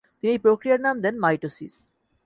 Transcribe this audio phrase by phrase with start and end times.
[0.19, 1.75] তিনি এই প্রক্রিয়ার নাম দেন মাইটোসিস।